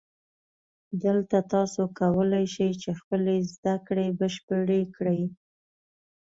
[1.03, 5.21] دلته تاسو کولای شئ چې خپلې زده کړې بشپړې کړئ